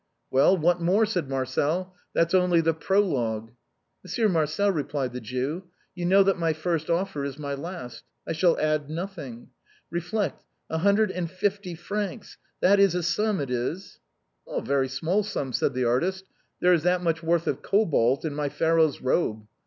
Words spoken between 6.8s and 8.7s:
offer is my last. I shall